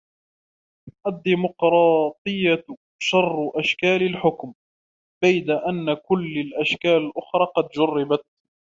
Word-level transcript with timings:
الديموقراطية 1.07 2.65
شر 3.01 3.59
أشكال 3.59 4.03
الحكم، 4.03 4.53
بيد 5.23 5.49
أن 5.49 5.93
كل 5.93 6.37
الأشكال 6.37 6.97
الأخرى 6.97 7.45
قد 7.55 7.67
جُرّبت. 7.73 8.25